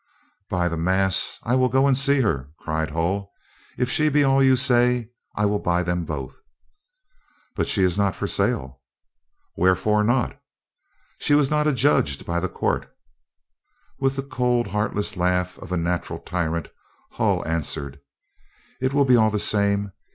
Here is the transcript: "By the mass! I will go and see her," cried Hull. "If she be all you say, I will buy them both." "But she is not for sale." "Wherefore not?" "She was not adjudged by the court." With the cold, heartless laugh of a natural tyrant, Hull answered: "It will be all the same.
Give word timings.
"By 0.49 0.67
the 0.67 0.77
mass! 0.77 1.39
I 1.43 1.53
will 1.53 1.69
go 1.69 1.85
and 1.85 1.95
see 1.95 2.21
her," 2.21 2.49
cried 2.57 2.89
Hull. 2.89 3.31
"If 3.77 3.91
she 3.91 4.09
be 4.09 4.23
all 4.23 4.43
you 4.43 4.55
say, 4.55 5.11
I 5.35 5.45
will 5.45 5.59
buy 5.59 5.83
them 5.83 6.05
both." 6.05 6.39
"But 7.55 7.67
she 7.67 7.83
is 7.83 7.99
not 7.99 8.15
for 8.15 8.25
sale." 8.25 8.81
"Wherefore 9.55 10.03
not?" 10.03 10.41
"She 11.19 11.35
was 11.35 11.51
not 11.51 11.67
adjudged 11.67 12.25
by 12.25 12.39
the 12.39 12.49
court." 12.49 12.91
With 13.99 14.15
the 14.15 14.23
cold, 14.23 14.65
heartless 14.65 15.17
laugh 15.17 15.59
of 15.59 15.71
a 15.71 15.77
natural 15.77 16.17
tyrant, 16.17 16.69
Hull 17.11 17.47
answered: 17.47 17.99
"It 18.81 18.95
will 18.95 19.05
be 19.05 19.17
all 19.17 19.29
the 19.29 19.37
same. 19.37 19.91